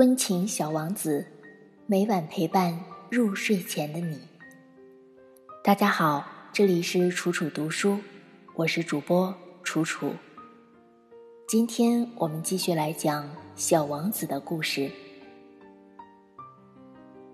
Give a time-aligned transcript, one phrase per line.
[0.00, 1.26] 温情小王子，
[1.84, 2.74] 每晚陪伴
[3.10, 4.18] 入睡前的你。
[5.62, 7.98] 大家好，这里是楚楚读书，
[8.54, 10.10] 我是主播楚楚。
[11.46, 14.90] 今天我们继续来讲小王子的故事。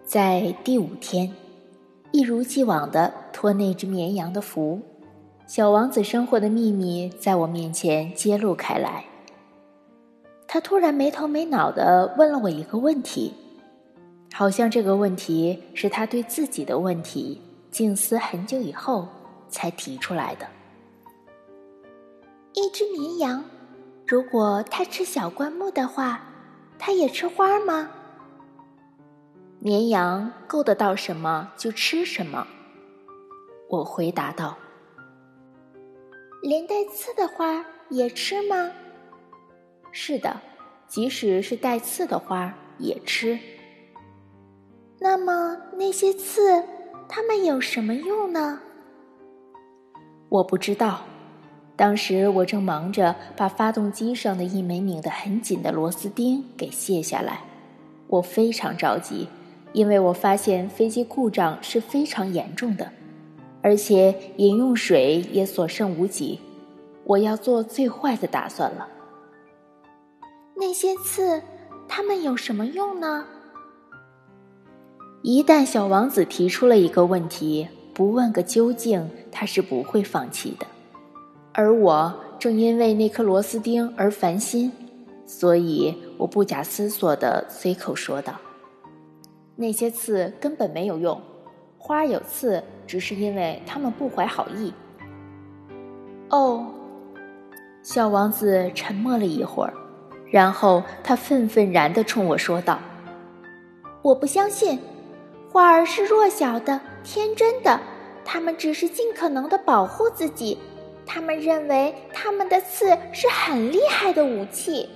[0.04, 1.32] 在第五天，
[2.10, 4.82] 一如既往的托那只绵羊的福，
[5.46, 9.04] 小王子生活的秘密在我面前揭露开来。
[10.56, 13.34] 他突然没头没脑的问了我一个问题，
[14.32, 17.38] 好像这个问题是他对自己的问题
[17.70, 19.06] 静思很久以后
[19.50, 20.46] 才提出来的。
[22.54, 23.44] 一只绵羊，
[24.06, 26.22] 如果它吃小灌木的话，
[26.78, 27.90] 它也吃花吗？
[29.58, 32.46] 绵羊够得到什么就吃什么，
[33.68, 34.56] 我回答道。
[36.40, 38.72] 连带刺的花也吃吗？
[39.98, 40.38] 是的，
[40.86, 43.38] 即使是带刺的花也吃。
[44.98, 46.62] 那么那些刺，
[47.08, 48.60] 它们有什么用呢？
[50.28, 51.00] 我不知道。
[51.76, 57.40] 当时我正忙着把发动机上的一枚拧得很紧的螺丝钉给卸下来，
[58.06, 59.26] 我非常着急，
[59.72, 62.92] 因为我发现飞机故障是非常严重的，
[63.62, 66.38] 而且饮用水也所剩无几，
[67.04, 68.86] 我要做最坏的打算了。
[70.66, 71.40] 那些刺，
[71.86, 73.24] 它们有什么用呢？
[75.22, 80.66] 一旦小王子提出了一个问题，不问个究竟，他是不会放弃的。
[81.52, 84.72] 而我正因为那颗螺丝钉而烦心，
[85.24, 88.34] 所以我不假思索的随口说道
[89.54, 91.20] ：“那些刺根本没有用，
[91.78, 94.74] 花有刺，只是因为他们不怀好意。”
[96.30, 96.66] 哦，
[97.84, 99.72] 小王子沉默了一会儿。
[100.36, 102.78] 然后他愤愤然地冲我说道
[104.04, 104.78] ：“我不相信，
[105.50, 107.80] 花儿是弱小的、天真的，
[108.22, 110.58] 他们只是尽可能的保护自己。
[111.06, 114.86] 他们认为他们的刺是很厉害的武器。”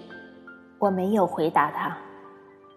[0.78, 1.97] 我没有回答他。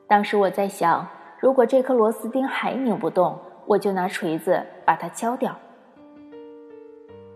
[0.08, 1.06] 当时我在想，
[1.42, 5.54] 如果这颗螺丝钉还拧不动，我就拿锤子把它敲掉。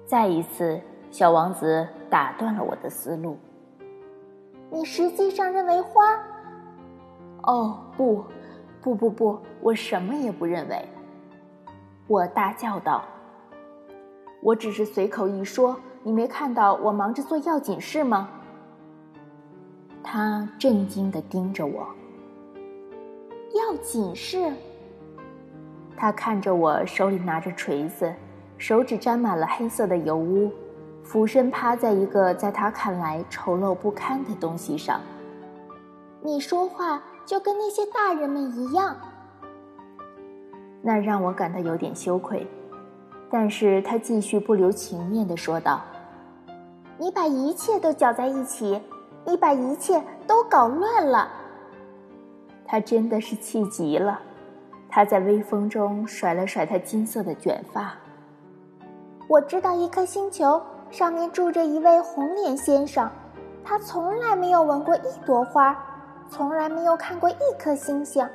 [0.05, 0.79] 再一次，
[1.11, 3.37] 小王子打断了我的思路。
[4.69, 6.19] 你实际上认为花？
[7.43, 8.23] 哦，不，
[8.81, 10.85] 不不不，我什么也不认为。
[12.07, 13.03] 我大叫道
[14.41, 18.29] ：“我只是随口一说，你没看到我忙着做要紧事吗？”
[20.03, 21.87] 他震惊的盯着我。
[23.55, 24.53] 要紧事？
[25.95, 28.13] 他看着我手里拿着锤子，
[28.57, 30.51] 手指沾满了黑色的油污。
[31.07, 34.99] 俯身趴在一个在他看来丑陋不堪的东西上。
[36.21, 38.93] 你说话就跟那些大人们一样，
[40.81, 42.45] 那让我感到有点羞愧。
[43.31, 45.81] 但是他继续不留情面的说道
[46.99, 48.81] ：“你把一切都搅在一起，
[49.25, 51.31] 你把一切都搞乱了。”
[52.67, 54.19] 他真的是气极了，
[54.89, 57.93] 他在微风中甩了甩他金色的卷发。
[59.29, 60.61] 我知道一颗星球。
[60.89, 63.09] 上面住着一位红脸先生，
[63.63, 65.77] 他从来没有闻过一朵花，
[66.29, 68.27] 从来没有看过一颗星星，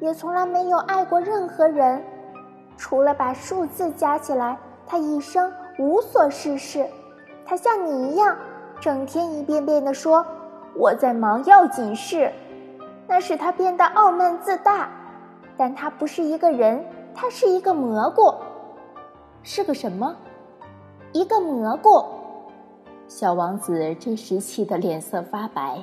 [0.00, 2.02] 也从来没有爱过任何人，
[2.76, 6.86] 除了把数字加起来，他一生无所事事。
[7.44, 8.36] 他像你一样，
[8.80, 10.24] 整天一遍遍地说
[10.74, 12.32] ：“我在忙要紧事。”
[13.06, 14.88] 那使他变得傲慢自大。
[15.56, 16.82] 但他不是一个人，
[17.14, 18.32] 他是一个蘑菇，
[19.42, 20.16] 是个什么？
[21.12, 22.04] 一个蘑菇，
[23.08, 25.82] 小王子这时气得脸色发白。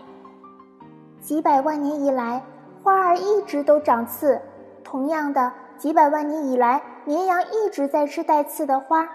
[1.19, 2.41] 几百万年以来，
[2.81, 4.39] 花儿一直都长刺；
[4.85, 9.05] 同样的，几百万年以来，绵羊一直在吃带刺的花。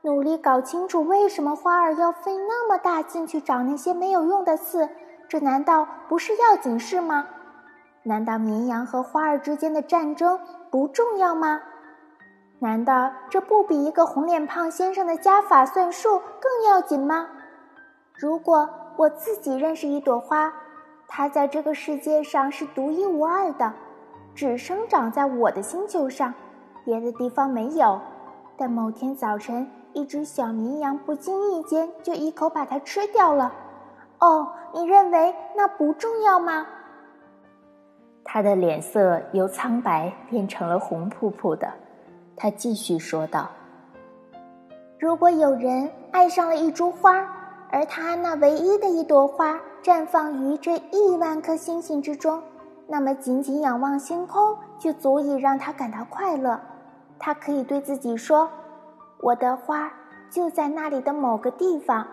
[0.00, 4.88] 努力搞清楚为什么花儿要费那么大劲去找那些没有用的刺，
[5.28, 7.26] 这难道不是要紧事吗？
[8.04, 10.40] 难道绵羊和花儿之间的战争
[10.70, 11.60] 不重要吗？
[12.62, 17.26] 难道这不比一个红脸胖先生的加法算术更要紧吗？
[18.14, 20.52] 如果我自己认识一朵花，
[21.08, 23.72] 它在这个世界上是独一无二的，
[24.32, 26.32] 只生长在我的星球上，
[26.84, 28.00] 别的地方没有。
[28.56, 33.52] 但某天早晨，一只小绵羊不经意间就一口把它吃掉了。
[34.20, 36.64] 哦，你认为那不重要吗？
[38.22, 41.68] 他的脸色由苍白变成了红扑扑的。
[42.36, 43.48] 他继续说道
[44.98, 47.26] ：“如果有人爱上了一株花，
[47.70, 52.42] 而他那唯一的一朵花绽放于这亿万颗星星之中，
[52.86, 56.60] 那么仅仅仰望星空就足以让他感到快乐。
[57.18, 58.48] 他可以对自己说
[59.22, 59.90] ：“我的花
[60.30, 62.06] 就在那里的某个地方。”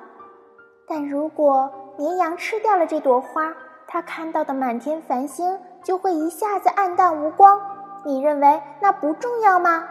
[0.88, 3.54] 但如果绵羊吃掉了这朵花，
[3.88, 7.60] 他看到的满天繁星就会一下子暗淡无光。
[8.06, 9.88] 你认为那不重要吗？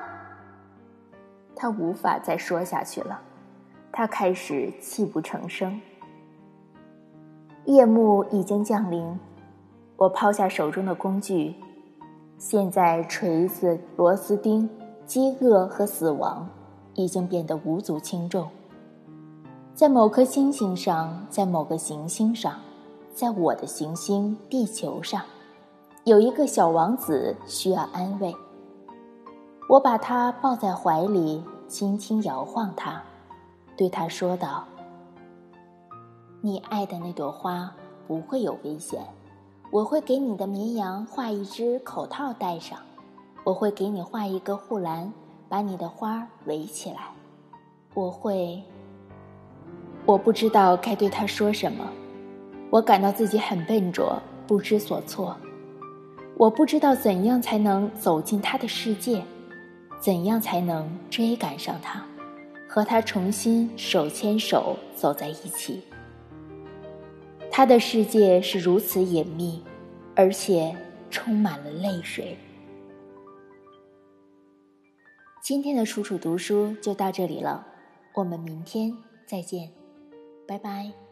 [1.61, 3.21] 他无法再说下去了，
[3.91, 5.81] 他开始泣不成声。
[7.65, 9.19] 夜幕已经降临，
[9.97, 11.57] 我抛下手中的工具，
[12.39, 14.71] 现在锤子、螺丝钉、
[15.05, 16.49] 饥饿和死亡
[16.95, 18.49] 已经变得无足轻重。
[19.75, 22.55] 在某颗星星上，在某个行星上，
[23.13, 25.23] 在我的行星地球上，
[26.05, 28.33] 有一个小王子需要安慰。
[29.69, 33.03] 我把他抱在怀里，轻轻摇晃他，
[33.77, 34.65] 对他说道
[36.41, 37.71] ：“你爱的那朵花
[38.07, 39.07] 不会有危险，
[39.71, 42.79] 我会给你的绵羊画一只口套戴上，
[43.45, 45.13] 我会给你画一个护栏，
[45.51, 47.11] 把你的花围起来。
[47.93, 48.63] 我会……
[50.07, 51.87] 我不知道该对他说什么，
[52.71, 55.37] 我感到自己很笨拙，不知所措。
[56.39, 59.23] 我不知道怎样才能走进他的世界。”
[60.01, 62.05] 怎样才能追赶上他，
[62.69, 65.83] 和他重新手牵手走在一起？
[67.51, 69.63] 他的世界是如此隐秘，
[70.15, 70.77] 而且
[71.11, 72.37] 充满了泪水。
[75.43, 77.67] 今天的楚楚读书就到这里了，
[78.15, 78.97] 我们明天
[79.27, 79.71] 再见，
[80.47, 81.08] 拜拜。